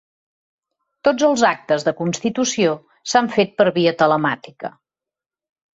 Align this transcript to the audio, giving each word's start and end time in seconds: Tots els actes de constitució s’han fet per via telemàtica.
Tots 1.07 1.25
els 1.27 1.43
actes 1.51 1.85
de 1.89 1.93
constitució 2.01 2.75
s’han 3.13 3.33
fet 3.39 3.55
per 3.61 3.71
via 3.79 3.97
telemàtica. 4.05 4.75